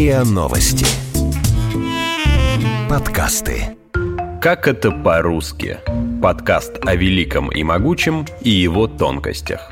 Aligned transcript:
РИА 0.00 0.24
Новости. 0.24 0.86
Подкасты. 2.88 3.76
Как 4.40 4.66
это 4.66 4.92
по-русски? 4.92 5.76
Подкаст 6.22 6.78
о 6.86 6.94
великом 6.94 7.52
и 7.52 7.62
могучем 7.62 8.24
и 8.40 8.48
его 8.48 8.86
тонкостях. 8.86 9.70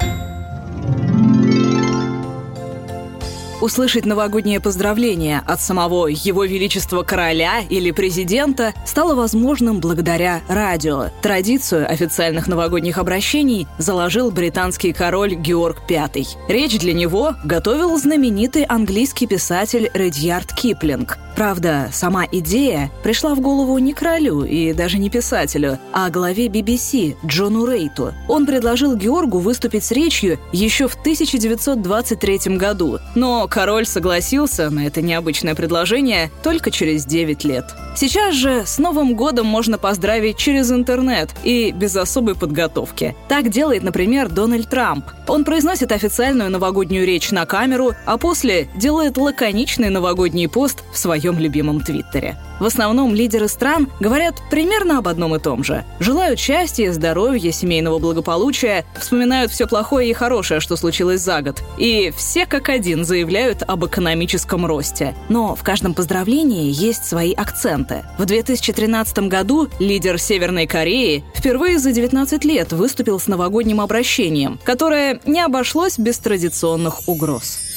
Услышать 3.61 4.07
новогоднее 4.07 4.61
поздравление 4.61 5.43
от 5.45 5.61
самого 5.61 6.07
Его 6.07 6.45
Величества 6.45 7.03
Короля 7.03 7.61
или 7.69 7.91
Президента 7.91 8.73
стало 8.87 9.17
возможным 9.17 9.81
благодаря 9.81 10.43
радио. 10.49 11.07
Традицию 11.23 11.91
официальных 11.91 12.47
новогодних 12.47 12.99
обращений 12.99 13.67
заложил 13.77 14.31
британский 14.31 14.93
король 14.93 15.35
Георг 15.35 15.79
V. 15.91 16.09
Речь 16.49 16.79
для 16.79 16.93
него 16.93 17.35
готовил 17.45 17.99
знаменитый 17.99 18.63
английский 18.63 19.27
писатель 19.27 19.91
Редьярд 19.93 20.55
Киплинг. 20.55 21.19
Правда, 21.39 21.89
сама 21.93 22.27
идея 22.33 22.91
пришла 23.05 23.37
в 23.37 23.41
голову 23.41 23.79
не 23.79 23.93
королю 23.93 24.43
и 24.43 24.73
даже 24.73 24.99
не 24.99 25.09
писателю, 25.09 25.79
а 25.93 26.11
главе 26.11 26.49
BBC 26.49 27.15
Джону 27.25 27.65
Рейту. 27.65 28.13
Он 28.27 28.45
предложил 28.45 28.97
Георгу 28.97 29.39
выступить 29.39 29.85
с 29.85 29.93
речью 29.93 30.41
еще 30.51 30.89
в 30.89 30.97
1923 30.97 32.57
году, 32.57 32.99
но 33.15 33.47
король 33.47 33.87
согласился 33.87 34.69
на 34.69 34.85
это 34.89 35.01
необычное 35.01 35.55
предложение 35.55 36.33
только 36.43 36.73
через 36.73 37.07
9 37.07 37.45
лет. 37.45 37.67
Сейчас 37.95 38.35
же 38.35 38.65
с 38.67 38.79
Новым 38.79 39.15
годом 39.15 39.47
можно 39.47 39.79
поздравить 39.79 40.39
через 40.39 40.73
интернет 40.73 41.31
и 41.45 41.71
без 41.71 41.95
особой 41.95 42.35
подготовки. 42.35 43.15
Так 43.29 43.49
делает, 43.49 43.85
например, 43.85 44.29
Дональд 44.29 44.69
Трамп. 44.69 45.05
Он 45.29 45.45
произносит 45.45 45.93
официальную 45.93 46.51
новогоднюю 46.51 47.07
речь 47.07 47.31
на 47.31 47.47
камеру, 47.47 47.93
а 48.07 48.17
после 48.17 48.69
делает 48.77 49.17
лаконичный 49.17 49.91
новогодний 49.91 50.49
пост 50.49 50.83
в 50.93 50.99
своем 50.99 51.28
любимом 51.37 51.81
Твиттере. 51.81 52.39
В 52.61 52.65
основном 52.65 53.15
лидеры 53.15 53.49
стран 53.49 53.89
говорят 54.01 54.37
примерно 54.51 54.99
об 54.99 55.09
одном 55.09 55.35
и 55.35 55.39
том 55.39 55.63
же. 55.63 55.85
Желают 56.01 56.41
счастья, 56.41 56.93
здоровья, 56.93 57.53
семейного 57.53 57.99
благополучия, 57.99 58.85
вспоминают 58.99 59.53
все 59.53 59.67
плохое 59.67 60.11
и 60.11 60.13
хорошее, 60.13 60.61
что 60.61 60.77
случилось 60.77 61.21
за 61.21 61.43
год. 61.43 61.63
И 61.77 62.13
все 62.17 62.47
как 62.47 62.69
один 62.69 63.05
заявляют 63.05 63.63
об 63.67 63.85
экономическом 63.85 64.67
росте. 64.67 65.15
Но 65.29 65.55
в 65.55 65.63
каждом 65.63 65.95
поздравлении 65.95 66.73
есть 66.73 67.05
свои 67.05 67.33
акценты. 67.33 68.05
В 68.19 68.25
2013 68.25 69.19
году 69.29 69.69
лидер 69.79 70.19
Северной 70.19 70.67
Кореи 70.67 71.25
впервые 71.35 71.79
за 71.79 71.93
19 71.93 72.45
лет 72.45 72.73
выступил 72.73 73.21
с 73.21 73.27
новогодним 73.27 73.81
обращением, 73.81 74.59
которое 74.65 75.21
не 75.27 75.41
обошлось 75.41 75.99
без 75.99 76.19
традиционных 76.19 77.09
угроз. 77.09 77.68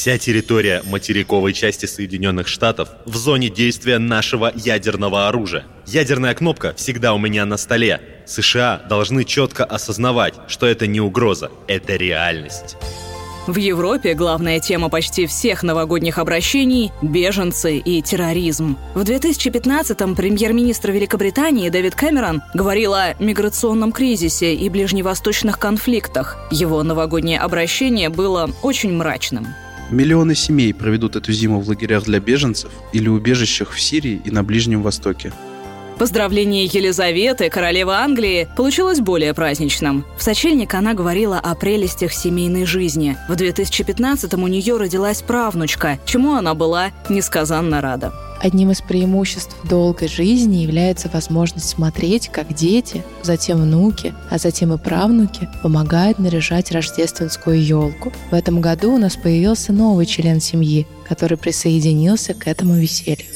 Вся 0.00 0.16
территория 0.16 0.82
материковой 0.86 1.52
части 1.52 1.84
Соединенных 1.84 2.48
Штатов 2.48 2.88
в 3.04 3.16
зоне 3.16 3.50
действия 3.50 3.98
нашего 3.98 4.50
ядерного 4.54 5.28
оружия. 5.28 5.66
Ядерная 5.84 6.32
кнопка 6.32 6.72
всегда 6.74 7.12
у 7.12 7.18
меня 7.18 7.44
на 7.44 7.58
столе. 7.58 8.00
США 8.24 8.80
должны 8.88 9.26
четко 9.26 9.62
осознавать, 9.62 10.32
что 10.48 10.64
это 10.64 10.86
не 10.86 11.02
угроза, 11.02 11.50
это 11.68 11.96
реальность. 11.96 12.78
В 13.46 13.56
Европе 13.56 14.14
главная 14.14 14.58
тема 14.58 14.88
почти 14.88 15.26
всех 15.26 15.62
новогодних 15.62 16.16
обращений– 16.16 16.92
беженцы 17.02 17.76
и 17.76 18.00
терроризм. 18.00 18.78
В 18.94 19.02
2015-м 19.02 20.14
премьер-министр 20.14 20.92
Великобритании 20.92 21.68
Дэвид 21.68 21.94
Кэмерон 21.94 22.40
говорил 22.54 22.94
о 22.94 23.12
миграционном 23.18 23.92
кризисе 23.92 24.54
и 24.54 24.70
ближневосточных 24.70 25.58
конфликтах. 25.58 26.38
Его 26.50 26.82
новогоднее 26.82 27.38
обращение 27.38 28.08
было 28.08 28.50
очень 28.62 28.94
мрачным. 28.94 29.48
Миллионы 29.90 30.36
семей 30.36 30.72
проведут 30.72 31.16
эту 31.16 31.32
зиму 31.32 31.60
в 31.60 31.68
лагерях 31.68 32.04
для 32.04 32.20
беженцев 32.20 32.70
или 32.92 33.08
убежищах 33.08 33.72
в 33.72 33.80
Сирии 33.80 34.22
и 34.24 34.30
на 34.30 34.44
Ближнем 34.44 34.82
Востоке. 34.82 35.32
Поздравление 36.00 36.64
Елизаветы, 36.64 37.50
королевы 37.50 37.92
Англии, 37.92 38.48
получилось 38.56 39.00
более 39.00 39.34
праздничным. 39.34 40.06
В 40.16 40.22
сочельник 40.22 40.72
она 40.72 40.94
говорила 40.94 41.38
о 41.38 41.54
прелестях 41.54 42.14
семейной 42.14 42.64
жизни. 42.64 43.18
В 43.28 43.32
2015-м 43.32 44.42
у 44.42 44.46
нее 44.46 44.78
родилась 44.78 45.20
правнучка, 45.20 45.98
чему 46.06 46.36
она 46.36 46.54
была 46.54 46.92
несказанно 47.10 47.82
рада. 47.82 48.14
Одним 48.40 48.70
из 48.70 48.80
преимуществ 48.80 49.54
долгой 49.68 50.08
жизни 50.08 50.62
является 50.62 51.10
возможность 51.12 51.68
смотреть, 51.68 52.30
как 52.30 52.54
дети, 52.54 53.04
затем 53.22 53.60
внуки, 53.60 54.14
а 54.30 54.38
затем 54.38 54.72
и 54.72 54.78
правнуки 54.78 55.50
помогают 55.62 56.18
наряжать 56.18 56.72
рождественскую 56.72 57.62
елку. 57.62 58.10
В 58.30 58.34
этом 58.34 58.62
году 58.62 58.94
у 58.94 58.98
нас 58.98 59.16
появился 59.16 59.74
новый 59.74 60.06
член 60.06 60.40
семьи, 60.40 60.86
который 61.06 61.36
присоединился 61.36 62.32
к 62.32 62.46
этому 62.46 62.76
веселью 62.76 63.26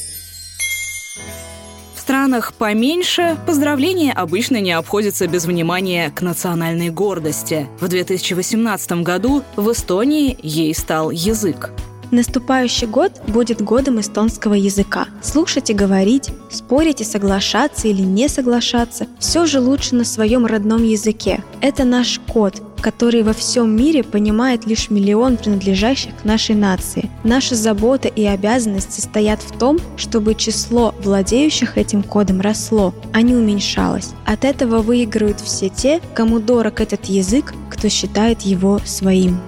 странах 2.05 2.53
поменьше 2.53 3.35
поздравления 3.47 4.11
обычно 4.11 4.61
не 4.61 4.73
обходятся 4.73 5.25
без 5.25 5.45
внимания 5.45 6.11
к 6.11 6.21
национальной 6.21 6.91
гордости. 6.91 7.67
В 7.79 7.87
2018 7.87 9.01
году 9.01 9.41
в 9.55 9.71
Эстонии 9.71 10.37
ей 10.43 10.75
стал 10.75 11.09
язык. 11.09 11.71
Наступающий 12.11 12.85
год 12.85 13.11
будет 13.27 13.59
годом 13.63 13.99
эстонского 13.99 14.53
языка. 14.53 15.07
Слушать 15.23 15.71
и 15.71 15.73
говорить, 15.73 16.29
спорить 16.51 17.01
и 17.01 17.03
соглашаться 17.03 17.87
или 17.87 18.03
не 18.03 18.29
соглашаться– 18.29 19.07
все 19.19 19.47
же 19.47 19.59
лучше 19.59 19.95
на 19.95 20.05
своем 20.05 20.45
родном 20.45 20.83
языке. 20.83 21.43
Это 21.65 21.83
наш 21.83 22.19
код, 22.27 22.61
который 22.79 23.23
во 23.23 23.33
всем 23.33 23.75
мире 23.75 24.03
понимает 24.03 24.67
лишь 24.67 24.91
миллион 24.91 25.35
принадлежащих 25.35 26.15
к 26.15 26.23
нашей 26.23 26.53
нации. 26.53 27.09
Наша 27.23 27.55
забота 27.55 28.07
и 28.07 28.23
обязанность 28.23 28.93
состоят 28.93 29.41
в 29.41 29.57
том, 29.57 29.79
чтобы 29.97 30.35
число 30.35 30.93
владеющих 31.01 31.79
этим 31.79 32.03
кодом 32.03 32.39
росло, 32.39 32.93
а 33.13 33.23
не 33.23 33.33
уменьшалось. 33.33 34.11
От 34.27 34.45
этого 34.45 34.83
выиграют 34.83 35.39
все 35.39 35.69
те, 35.69 36.01
кому 36.13 36.39
дорог 36.39 36.81
этот 36.81 37.05
язык, 37.05 37.51
кто 37.71 37.89
считает 37.89 38.43
его 38.43 38.79
своим. 38.85 39.39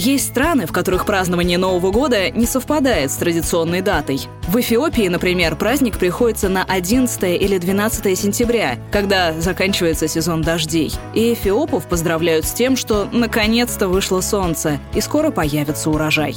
Есть 0.00 0.28
страны, 0.28 0.64
в 0.64 0.72
которых 0.72 1.04
празднование 1.04 1.58
Нового 1.58 1.92
года 1.92 2.30
не 2.30 2.46
совпадает 2.46 3.12
с 3.12 3.16
традиционной 3.16 3.82
датой. 3.82 4.22
В 4.48 4.58
Эфиопии, 4.58 5.06
например, 5.08 5.56
праздник 5.56 5.98
приходится 5.98 6.48
на 6.48 6.64
11 6.64 7.22
или 7.38 7.58
12 7.58 8.18
сентября, 8.18 8.78
когда 8.90 9.38
заканчивается 9.38 10.08
сезон 10.08 10.40
дождей. 10.40 10.90
И 11.12 11.34
эфиопов 11.34 11.86
поздравляют 11.86 12.46
с 12.46 12.52
тем, 12.52 12.78
что 12.78 13.10
наконец-то 13.12 13.88
вышло 13.88 14.22
солнце 14.22 14.80
и 14.94 15.02
скоро 15.02 15.30
появится 15.30 15.90
урожай. 15.90 16.36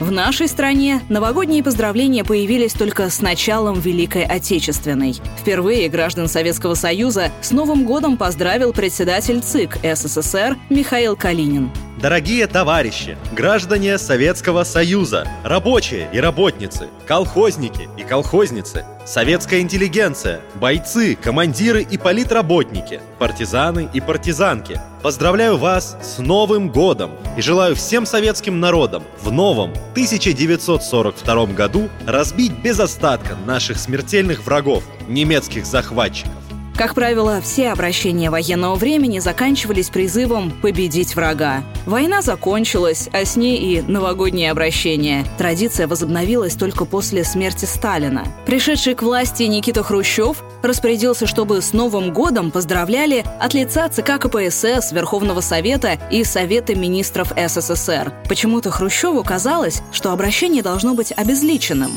В 0.00 0.10
нашей 0.10 0.48
стране 0.48 1.02
новогодние 1.10 1.62
поздравления 1.62 2.24
появились 2.24 2.72
только 2.72 3.10
с 3.10 3.20
началом 3.20 3.78
Великой 3.78 4.24
Отечественной. 4.24 5.20
Впервые 5.38 5.90
граждан 5.90 6.28
Советского 6.28 6.76
Союза 6.76 7.30
с 7.42 7.50
Новым 7.50 7.84
годом 7.84 8.16
поздравил 8.16 8.72
председатель 8.72 9.42
ЦИК 9.42 9.80
СССР 9.82 10.56
Михаил 10.70 11.14
Калинин. 11.14 11.70
Дорогие 12.02 12.48
товарищи, 12.48 13.16
граждане 13.30 13.96
Советского 13.96 14.64
Союза, 14.64 15.24
рабочие 15.44 16.08
и 16.12 16.18
работницы, 16.18 16.88
колхозники 17.06 17.88
и 17.96 18.02
колхозницы, 18.02 18.84
советская 19.06 19.60
интеллигенция, 19.60 20.40
бойцы, 20.56 21.14
командиры 21.14 21.80
и 21.80 21.96
политработники, 21.98 22.98
партизаны 23.20 23.88
и 23.94 24.00
партизанки. 24.00 24.80
Поздравляю 25.04 25.58
вас 25.58 25.96
с 26.02 26.18
Новым 26.18 26.70
годом 26.70 27.12
и 27.36 27.40
желаю 27.40 27.76
всем 27.76 28.04
советским 28.04 28.58
народам 28.58 29.04
в 29.22 29.30
новом 29.30 29.70
1942 29.92 31.46
году 31.46 31.88
разбить 32.04 32.58
без 32.64 32.80
остатка 32.80 33.36
наших 33.46 33.78
смертельных 33.78 34.44
врагов, 34.44 34.82
немецких 35.06 35.64
захватчиков. 35.64 36.32
Как 36.76 36.94
правило, 36.94 37.40
все 37.42 37.70
обращения 37.70 38.30
военного 38.30 38.76
времени 38.76 39.18
заканчивались 39.18 39.90
призывом 39.90 40.50
«победить 40.50 41.14
врага». 41.14 41.62
Война 41.84 42.22
закончилась, 42.22 43.08
а 43.12 43.24
с 43.24 43.36
ней 43.36 43.58
и 43.58 43.82
новогодние 43.82 44.50
обращения. 44.50 45.26
Традиция 45.36 45.86
возобновилась 45.86 46.54
только 46.54 46.84
после 46.84 47.24
смерти 47.24 47.66
Сталина. 47.66 48.24
Пришедший 48.46 48.94
к 48.94 49.02
власти 49.02 49.42
Никита 49.42 49.82
Хрущев 49.82 50.42
распорядился, 50.62 51.26
чтобы 51.26 51.60
с 51.60 51.72
Новым 51.72 52.12
годом 52.12 52.50
поздравляли 52.50 53.24
от 53.38 53.52
лица 53.52 53.88
ЦК 53.88 54.18
КПСС, 54.18 54.92
Верховного 54.92 55.40
Совета 55.40 55.98
и 56.10 56.24
Совета 56.24 56.74
министров 56.74 57.32
СССР. 57.36 58.12
Почему-то 58.28 58.70
Хрущеву 58.70 59.22
казалось, 59.22 59.82
что 59.92 60.12
обращение 60.12 60.62
должно 60.62 60.94
быть 60.94 61.12
обезличенным. 61.14 61.92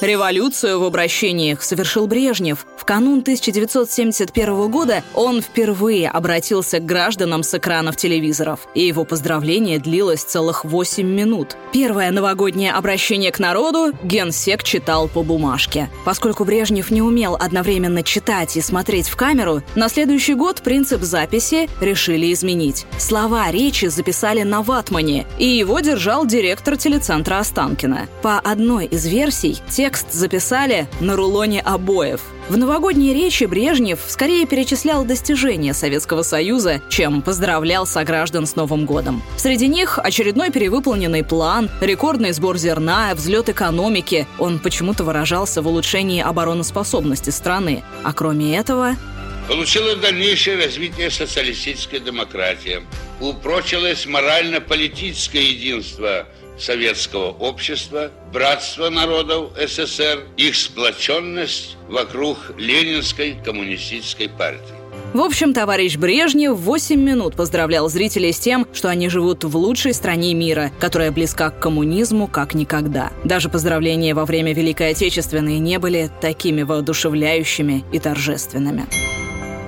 Революцию 0.00 0.78
в 0.78 0.84
обращениях 0.84 1.62
совершил 1.62 2.06
Брежнев. 2.06 2.66
Канун 2.88 3.18
1971 3.18 4.70
года 4.70 5.02
он 5.12 5.42
впервые 5.42 6.08
обратился 6.08 6.78
к 6.78 6.86
гражданам 6.86 7.42
с 7.42 7.52
экранов 7.52 7.96
телевизоров, 7.96 8.60
и 8.74 8.86
его 8.86 9.04
поздравление 9.04 9.78
длилось 9.78 10.22
целых 10.22 10.64
8 10.64 11.06
минут. 11.06 11.58
Первое 11.70 12.10
новогоднее 12.10 12.72
обращение 12.72 13.30
к 13.30 13.40
народу 13.40 13.92
генсек 14.02 14.62
читал 14.62 15.06
по 15.06 15.22
бумажке. 15.22 15.90
Поскольку 16.06 16.46
Брежнев 16.46 16.90
не 16.90 17.02
умел 17.02 17.36
одновременно 17.38 18.02
читать 18.02 18.56
и 18.56 18.62
смотреть 18.62 19.08
в 19.10 19.16
камеру, 19.16 19.60
на 19.74 19.90
следующий 19.90 20.32
год 20.32 20.62
принцип 20.62 21.02
записи 21.02 21.68
решили 21.82 22.32
изменить. 22.32 22.86
Слова 22.96 23.50
речи 23.50 23.84
записали 23.84 24.44
на 24.44 24.62
ватмане, 24.62 25.26
и 25.38 25.46
его 25.46 25.80
держал 25.80 26.24
директор 26.24 26.78
телецентра 26.78 27.38
Останкина. 27.38 28.08
По 28.22 28.38
одной 28.38 28.86
из 28.86 29.06
версий 29.06 29.58
текст 29.68 30.10
записали 30.10 30.88
на 31.00 31.16
рулоне 31.16 31.60
обоев. 31.60 32.22
В 32.48 32.56
новогодней 32.56 33.12
речи 33.12 33.44
Брежнев 33.44 34.00
скорее 34.08 34.46
перечислял 34.46 35.04
достижения 35.04 35.74
Советского 35.74 36.22
Союза, 36.22 36.80
чем 36.88 37.20
поздравлял 37.20 37.86
сограждан 37.86 38.46
с 38.46 38.56
Новым 38.56 38.86
годом. 38.86 39.22
Среди 39.36 39.68
них 39.68 39.98
очередной 39.98 40.50
перевыполненный 40.50 41.22
план, 41.24 41.68
рекордный 41.82 42.32
сбор 42.32 42.56
зерна, 42.56 43.14
взлет 43.14 43.50
экономики. 43.50 44.26
Он 44.38 44.60
почему-то 44.60 45.04
выражался 45.04 45.60
в 45.60 45.68
улучшении 45.68 46.22
обороноспособности 46.22 47.28
страны. 47.28 47.84
А 48.02 48.14
кроме 48.14 48.56
этого... 48.56 48.96
Получилось 49.46 49.96
дальнейшее 49.96 50.56
развитие 50.64 51.10
социалистической 51.10 52.00
демократии. 52.00 52.80
Упрочилось 53.20 54.06
морально-политическое 54.06 55.42
единство 55.42 56.26
советского 56.58 57.30
общества, 57.30 58.10
братство 58.32 58.90
народов 58.90 59.50
СССР, 59.56 60.24
их 60.36 60.56
сплоченность 60.56 61.76
вокруг 61.88 62.38
Ленинской 62.56 63.36
коммунистической 63.44 64.28
партии. 64.28 64.78
В 65.14 65.22
общем, 65.22 65.54
товарищ 65.54 65.96
Брежнев 65.96 66.58
8 66.58 67.00
минут 67.00 67.34
поздравлял 67.34 67.88
зрителей 67.88 68.32
с 68.32 68.38
тем, 68.38 68.66
что 68.74 68.90
они 68.90 69.08
живут 69.08 69.42
в 69.42 69.56
лучшей 69.56 69.94
стране 69.94 70.34
мира, 70.34 70.70
которая 70.78 71.10
близка 71.10 71.50
к 71.50 71.60
коммунизму 71.60 72.26
как 72.26 72.52
никогда. 72.54 73.10
Даже 73.24 73.48
поздравления 73.48 74.14
во 74.14 74.26
время 74.26 74.52
Великой 74.52 74.90
Отечественной 74.90 75.60
не 75.60 75.78
были 75.78 76.10
такими 76.20 76.62
воодушевляющими 76.62 77.84
и 77.90 77.98
торжественными. 77.98 78.86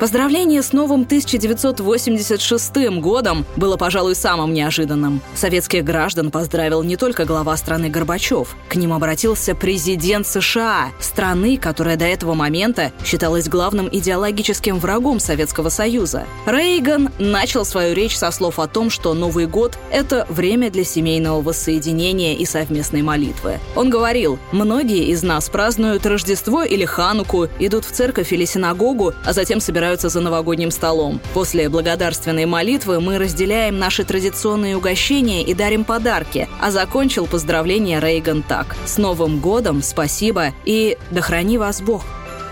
Поздравление 0.00 0.62
с 0.62 0.72
новым 0.72 1.02
1986 1.02 2.88
годом 3.00 3.44
было, 3.56 3.76
пожалуй, 3.76 4.14
самым 4.14 4.54
неожиданным. 4.54 5.20
Советских 5.34 5.84
граждан 5.84 6.30
поздравил 6.30 6.82
не 6.82 6.96
только 6.96 7.26
глава 7.26 7.54
страны 7.58 7.90
Горбачев. 7.90 8.56
К 8.70 8.76
ним 8.76 8.94
обратился 8.94 9.54
президент 9.54 10.26
США, 10.26 10.88
страны, 11.00 11.58
которая 11.58 11.98
до 11.98 12.06
этого 12.06 12.32
момента 12.32 12.92
считалась 13.04 13.46
главным 13.46 13.90
идеологическим 13.92 14.78
врагом 14.78 15.20
Советского 15.20 15.68
Союза. 15.68 16.24
Рейган 16.46 17.10
начал 17.18 17.66
свою 17.66 17.94
речь 17.94 18.16
со 18.16 18.30
слов 18.30 18.58
о 18.58 18.68
том, 18.68 18.88
что 18.88 19.12
Новый 19.12 19.46
год– 19.46 19.76
это 19.92 20.26
время 20.30 20.70
для 20.70 20.84
семейного 20.84 21.42
воссоединения 21.42 22.36
и 22.36 22.46
совместной 22.46 23.02
молитвы. 23.02 23.58
Он 23.76 23.90
говорил, 23.90 24.38
многие 24.50 25.08
из 25.08 25.22
нас 25.22 25.50
празднуют 25.50 26.06
Рождество 26.06 26.62
или 26.62 26.86
Хануку, 26.86 27.48
идут 27.58 27.84
в 27.84 27.92
церковь 27.92 28.32
или 28.32 28.46
синагогу, 28.46 29.12
а 29.26 29.34
затем 29.34 29.60
собираются 29.60 29.89
собираются 29.90 30.08
за 30.08 30.20
новогодним 30.20 30.70
столом. 30.70 31.20
После 31.34 31.68
благодарственной 31.68 32.46
молитвы 32.46 33.00
мы 33.00 33.18
разделяем 33.18 33.78
наши 33.78 34.04
традиционные 34.04 34.76
угощения 34.76 35.42
и 35.42 35.52
дарим 35.52 35.82
подарки. 35.82 36.48
А 36.60 36.70
закончил 36.70 37.26
поздравление 37.26 37.98
Рейган 37.98 38.44
так. 38.44 38.76
С 38.86 38.98
Новым 38.98 39.40
годом, 39.40 39.82
спасибо 39.82 40.52
и 40.64 40.96
да 41.10 41.22
храни 41.22 41.58
вас 41.58 41.80
Бог. 41.80 42.04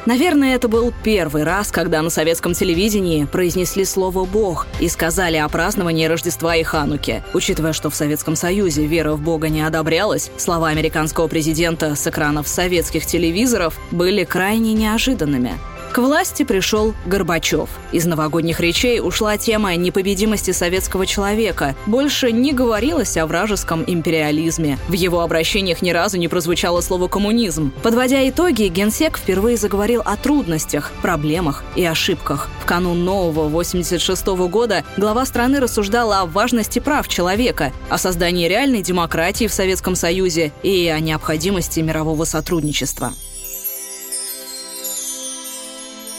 Наверное, 0.05 0.57
это 0.57 0.67
был 0.69 0.93
первый 1.05 1.45
раз, 1.45 1.71
когда 1.71 2.03
на 2.03 2.11
советском 2.11 2.55
телевидении 2.55 3.25
произнесли 3.25 3.85
слово 3.85 4.25
«Бог» 4.25 4.67
и 4.81 4.89
сказали 4.89 5.37
о 5.37 5.49
праздновании 5.49 6.07
Рождества 6.07 6.57
и 6.57 6.65
Хануки. 6.65 7.23
Учитывая, 7.35 7.73
что 7.73 7.89
в 7.91 7.95
Советском 7.95 8.35
Союзе 8.35 8.87
вера 8.87 9.13
в 9.13 9.21
Бога 9.21 9.49
не 9.49 9.61
одобрялась, 9.61 10.31
слова 10.39 10.71
американского 10.71 11.29
президента 11.29 11.95
с 11.95 12.07
экранов 12.07 12.49
советских 12.49 13.07
телевизоров 13.07 13.79
были 13.93 14.25
крайне 14.25 14.73
неожиданными. 14.73 15.53
К 15.93 15.99
власти 15.99 16.43
пришел 16.43 16.95
Горбачев. 17.07 17.71
Из 17.93 18.05
новогодних 18.05 18.61
речей 18.61 19.01
ушла 19.01 19.39
тема 19.39 19.75
непобедимости 19.75 20.51
советского 20.51 21.07
человека. 21.07 21.75
Больше 21.87 22.31
не 22.31 22.53
говорилось 22.53 23.17
о 23.17 23.27
вражеском 23.27 23.85
империализме. 23.87 24.79
В 24.89 24.93
его 24.93 25.21
обращениях 25.21 25.81
ни 25.81 25.91
разу 25.91 26.19
не 26.19 26.29
прозвучало 26.29 26.83
слово 26.83 27.09
«коммунизм». 27.09 27.73
Подводя 27.83 28.29
итоги, 28.29 28.65
генсек 28.65 29.19
впервые 29.19 29.57
заговорил 29.57 30.03
о 30.05 30.17
трудностях, 30.17 30.93
проблемах 31.01 31.65
и 31.75 31.85
ошибках. 31.85 32.51
В 32.63 32.67
канун 32.67 33.05
нового 33.05 33.49
86 33.49 34.27
-го 34.27 34.49
года 34.49 34.85
глава 34.99 35.25
страны 35.25 35.59
рассуждала 35.59 36.21
о 36.21 36.27
важности 36.27 36.81
прав 36.81 37.09
человека, 37.09 37.73
о 37.89 37.97
создании 37.97 38.47
реальной 38.47 38.83
демократии 38.83 39.47
в 39.47 39.55
Советском 39.55 39.97
Союзе 39.97 40.53
и 40.63 40.87
о 40.89 41.01
необходимости 41.01 41.81
мирового 41.81 42.25
сотрудничества. 42.25 43.13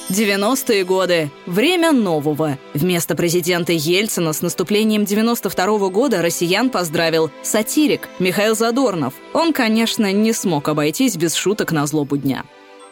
90-е 0.10 0.84
годы. 0.86 1.30
Время 1.46 1.92
нового. 1.92 2.58
Вместо 2.74 3.16
президента 3.16 3.74
Ельцина 3.74 4.34
с 4.34 4.42
наступлением 4.42 5.06
92 5.06 5.78
-го 5.78 5.90
года 5.90 6.22
россиян 6.22 6.70
поздравил 6.70 7.30
сатирик 7.44 8.10
Михаил 8.18 8.56
Задорнов. 8.56 9.14
Он, 9.34 9.54
конечно, 9.54 10.12
не 10.12 10.34
смог 10.34 10.68
обойтись 10.68 11.16
без 11.16 11.36
шуток 11.36 11.72
на 11.72 11.86
злобу 11.86 12.18
дня. 12.18 12.44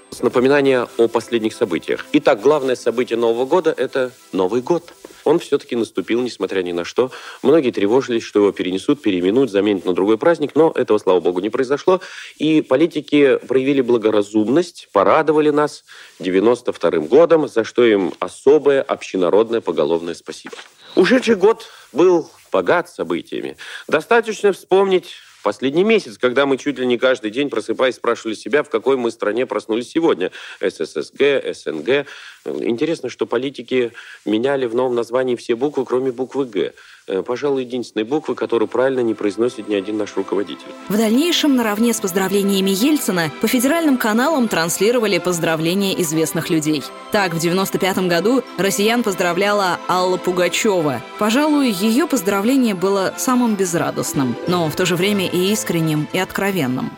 С 0.09 0.21
напоминания 0.21 0.87
о 0.97 1.07
последних 1.07 1.53
событиях. 1.53 2.05
Итак, 2.13 2.41
главное 2.41 2.75
событие 2.75 3.17
Нового 3.17 3.45
года– 3.45 3.73
это 3.77 4.11
Новый 4.31 4.61
год 4.61 4.93
он 5.27 5.39
все-таки 5.39 5.75
наступил, 5.75 6.21
несмотря 6.21 6.63
ни 6.63 6.71
на 6.71 6.85
что. 6.85 7.11
Многие 7.43 7.71
тревожились, 7.71 8.23
что 8.23 8.39
его 8.39 8.51
перенесут, 8.53 9.01
переименуют, 9.01 9.51
заменят 9.51 9.85
на 9.85 9.93
другой 9.93 10.17
праздник, 10.17 10.51
но 10.55 10.71
этого, 10.73 10.97
слава 10.97 11.19
богу, 11.19 11.41
не 11.41 11.49
произошло. 11.49 11.99
И 12.37 12.61
политики 12.61 13.37
проявили 13.47 13.81
благоразумность, 13.81 14.87
порадовали 14.93 15.49
нас 15.49 15.83
92-м 16.19 17.07
годом, 17.07 17.47
за 17.47 17.63
что 17.65 17.85
им 17.85 18.13
особое 18.19 18.81
общенародное 18.81 19.59
поголовное 19.59 20.13
спасибо. 20.13 20.55
Ушедший 20.95 21.35
год 21.35 21.67
был 21.91 22.29
богат 22.51 22.89
событиями. 22.89 23.57
Достаточно 23.87 24.53
вспомнить 24.53 25.15
Последний 25.47 25.85
месяц, 25.85 26.17
когда 26.17 26.45
мы 26.45 26.57
чуть 26.57 26.77
ли 26.77 26.85
не 26.85 26.97
каждый 26.97 27.31
день, 27.31 27.49
просыпаясь, 27.49 27.95
спрашивали 27.95 28.33
себя, 28.33 28.63
в 28.63 28.69
какой 28.69 28.97
мы 28.97 29.11
стране 29.11 29.45
проснулись 29.45 29.89
сегодня. 29.89 30.29
СССГ, 30.59 31.41
СНГ. 31.53 32.05
Интересно, 32.43 33.07
что 33.07 33.25
политики 33.25 33.93
меняли 34.25 34.65
в 34.65 34.75
новом 34.75 34.95
названии 34.95 35.37
все 35.37 35.55
буквы, 35.55 35.85
кроме 35.85 36.11
буквы 36.11 36.43
«Г». 36.47 36.73
Э, 37.09 37.23
пожалуй, 37.23 37.63
единственной 37.63 38.03
буквы, 38.03 38.35
которую 38.35 38.67
правильно 38.67 38.99
не 38.99 39.13
произносит 39.13 39.69
ни 39.69 39.75
один 39.75 39.97
наш 39.97 40.17
руководитель. 40.17 40.67
В 40.89 40.97
дальнейшем, 40.97 41.55
наравне 41.55 41.93
с 41.93 42.01
поздравлениями 42.01 42.71
Ельцина, 42.71 43.31
по 43.39 43.47
федеральным 43.47 43.97
каналам 43.97 44.49
транслировали 44.49 45.17
поздравления 45.17 45.99
известных 46.01 46.49
людей. 46.49 46.83
Так, 47.13 47.33
в 47.33 47.39
95 47.39 47.99
году 48.09 48.43
россиян 48.57 49.03
поздравляла 49.03 49.79
Алла 49.87 50.17
Пугачева. 50.17 51.01
Пожалуй, 51.17 51.71
ее 51.71 52.07
поздравление 52.07 52.75
было 52.75 53.13
самым 53.15 53.55
безрадостным, 53.55 54.35
но 54.49 54.69
в 54.69 54.75
то 54.75 54.85
же 54.85 54.97
время 54.97 55.27
и 55.27 55.53
искренним, 55.53 56.09
и 56.11 56.19
откровенным. 56.19 56.91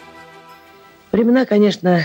Времена, 1.12 1.46
конечно, 1.46 2.02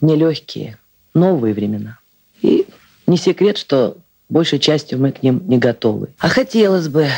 нелегкие, 0.00 0.78
новые 1.14 1.54
времена. 1.54 1.98
И 2.42 2.66
не 3.06 3.16
секрет, 3.16 3.56
что 3.56 3.98
большей 4.30 4.58
частью 4.58 4.98
мы 4.98 5.12
к 5.12 5.22
ним 5.22 5.42
не 5.46 5.58
готовы. 5.58 6.08
А 6.18 6.28
хотелось 6.28 6.88
бы, 6.88 7.08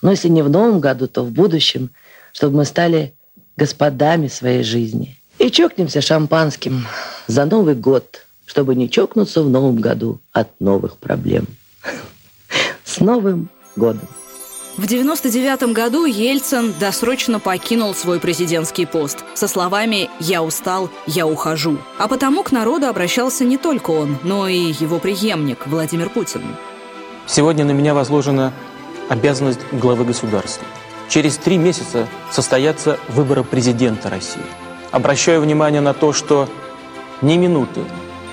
но 0.00 0.10
если 0.10 0.28
не 0.28 0.42
в 0.42 0.48
новом 0.48 0.80
году, 0.80 1.08
то 1.08 1.22
в 1.22 1.30
будущем, 1.30 1.90
чтобы 2.32 2.58
мы 2.58 2.64
стали 2.64 3.14
господами 3.56 4.28
своей 4.28 4.62
жизни. 4.62 5.18
И 5.38 5.50
чокнемся 5.50 6.00
шампанским 6.00 6.86
за 7.26 7.44
Новый 7.44 7.74
год, 7.74 8.26
чтобы 8.46 8.74
не 8.74 8.88
чокнуться 8.88 9.42
в 9.42 9.50
новом 9.50 9.76
году 9.76 10.20
от 10.32 10.48
новых 10.60 10.96
проблем. 10.96 11.46
С 12.84 13.00
Новым 13.00 13.48
годом! 13.76 14.08
В 14.78 14.84
1999 14.84 15.74
году 15.74 16.06
Ельцин 16.06 16.72
досрочно 16.80 17.38
покинул 17.38 17.94
свой 17.94 18.18
президентский 18.20 18.86
пост 18.86 19.22
со 19.34 19.46
словами 19.46 20.08
«Я 20.18 20.42
устал, 20.42 20.88
я 21.06 21.26
ухожу». 21.26 21.76
А 21.98 22.08
потому 22.08 22.42
к 22.42 22.52
народу 22.52 22.86
обращался 22.86 23.44
не 23.44 23.58
только 23.58 23.90
он, 23.90 24.16
но 24.22 24.48
и 24.48 24.56
его 24.56 24.98
преемник 24.98 25.66
Владимир 25.66 26.08
Путин. 26.08 26.56
Сегодня 27.26 27.66
на 27.66 27.72
меня 27.72 27.92
возложена 27.92 28.54
обязанность 29.10 29.60
главы 29.72 30.06
государства. 30.06 30.66
Через 31.10 31.36
три 31.36 31.58
месяца 31.58 32.08
состоятся 32.30 32.98
выборы 33.10 33.44
президента 33.44 34.08
России. 34.08 34.40
Обращаю 34.90 35.42
внимание 35.42 35.82
на 35.82 35.92
то, 35.92 36.14
что 36.14 36.48
ни 37.20 37.36
минуты 37.36 37.82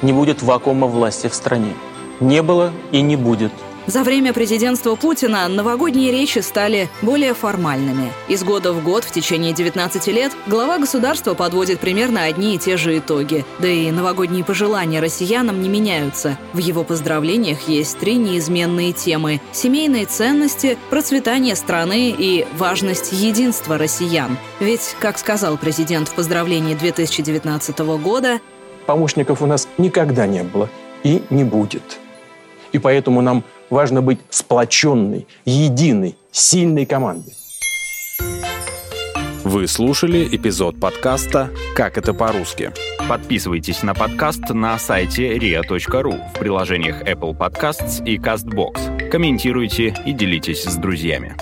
не 0.01 0.13
будет 0.13 0.41
вакуума 0.41 0.87
власти 0.87 1.27
в 1.27 1.35
стране. 1.35 1.73
Не 2.21 2.41
было 2.41 2.71
и 2.93 3.01
не 3.01 3.17
будет– 3.17 3.51
За 3.89 4.03
время 4.03 4.33
президентства 4.33 4.93
Путина 4.93 5.47
новогодние 5.47 6.11
речи 6.11 6.37
стали 6.39 6.89
более 7.01 7.33
формальными. 7.33 8.11
Из 8.27 8.43
года 8.43 8.71
в 8.71 8.83
год 8.83 9.03
в 9.03 9.11
течение 9.11 9.51
19 9.51 10.05
лет 10.09 10.31
глава 10.45 10.77
государства 10.77 11.33
подводит 11.33 11.79
примерно 11.79 12.25
одни 12.25 12.53
и 12.53 12.59
те 12.59 12.77
же 12.77 12.99
итоги. 12.99 13.45
Да 13.57 13.67
и 13.67 13.89
новогодние 13.89 14.43
пожелания 14.43 14.99
россиянам 14.99 15.59
не 15.63 15.69
меняются. 15.69 16.37
В 16.53 16.59
его 16.59 16.83
поздравлениях 16.83 17.67
есть 17.67 17.97
три 17.97 18.17
неизменные 18.17 18.93
темы– 18.93 19.41
семейные 19.53 20.05
ценности, 20.05 20.77
процветание 20.91 21.55
страны 21.55 22.13
и 22.15 22.45
важность 22.59 23.11
единства 23.11 23.79
россиян. 23.79 24.37
Ведь, 24.59 24.95
как 24.99 25.17
сказал 25.17 25.57
президент 25.57 26.09
в 26.09 26.13
поздравлении 26.13 26.75
2019 26.75 27.79
года, 28.03 28.39
помощников 28.85 29.41
у 29.41 29.47
нас 29.47 29.67
никогда 29.79 30.27
не 30.27 30.43
было 30.43 30.69
и 31.01 31.23
не 31.31 31.43
будет. 31.43 31.97
И 32.71 32.77
поэтому 32.77 33.21
нам 33.21 33.43
важно 33.69 34.01
быть 34.01 34.19
сплоченной, 34.29 35.27
единой, 35.45 36.15
сильной 36.31 36.85
командой. 36.85 37.33
Вы 39.43 39.67
слушали 39.67 40.27
эпизод 40.31 40.79
подкаста 40.79 41.49
«Как 41.75 41.97
это 41.97 42.13
по-русски». 42.13 42.71
Подписывайтесь 43.07 43.81
на 43.81 43.95
подкаст 43.95 44.49
на 44.49 44.77
сайте 44.77 45.35
ria.ru 45.37 46.29
в 46.35 46.37
приложениях 46.37 47.01
Apple 47.01 47.35
Podcasts 47.35 48.05
и 48.05 48.17
CastBox. 48.19 49.09
Комментируйте 49.09 49.95
и 50.05 50.11
делитесь 50.11 50.65
с 50.65 50.75
друзьями. 50.75 51.35